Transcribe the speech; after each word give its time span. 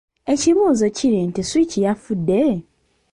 Ekibuuzo 0.33 0.85
kiri 0.97 1.19
nti 1.29 1.41
Switch 1.49 1.75
yafudde? 1.85 2.41